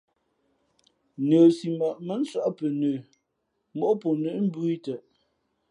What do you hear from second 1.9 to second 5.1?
mά nsᾱʼ pαnə móʼ pαnə̌ mbōh ī tαʼ.